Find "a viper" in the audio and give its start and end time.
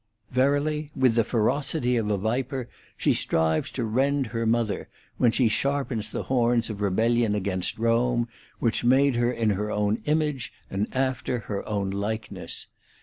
2.09-2.67